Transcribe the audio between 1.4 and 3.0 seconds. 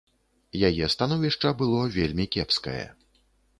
было вельмі кепскае.